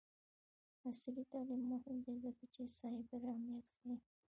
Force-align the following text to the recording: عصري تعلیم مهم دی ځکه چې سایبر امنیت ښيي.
عصري 0.87 1.23
تعلیم 1.31 1.61
مهم 1.71 1.97
دی 2.05 2.15
ځکه 2.25 2.43
چې 2.53 2.61
سایبر 2.79 3.21
امنیت 3.33 3.67
ښيي. 3.77 3.95